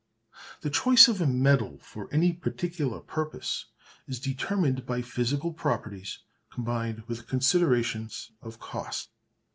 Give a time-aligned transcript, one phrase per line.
[0.61, 3.65] The choice of a metal for any particular purpose
[4.07, 6.17] is determined by physical properties
[6.49, 9.11] combined with considerations of cost.